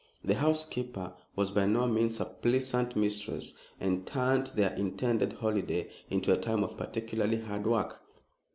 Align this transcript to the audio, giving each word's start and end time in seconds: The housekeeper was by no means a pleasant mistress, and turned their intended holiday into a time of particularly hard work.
The 0.23 0.33
housekeeper 0.33 1.13
was 1.35 1.51
by 1.51 1.67
no 1.67 1.85
means 1.85 2.19
a 2.19 2.25
pleasant 2.25 2.95
mistress, 2.95 3.53
and 3.79 4.03
turned 4.07 4.47
their 4.55 4.73
intended 4.73 5.33
holiday 5.33 5.91
into 6.09 6.33
a 6.33 6.37
time 6.37 6.63
of 6.63 6.75
particularly 6.75 7.39
hard 7.41 7.67
work. 7.67 8.01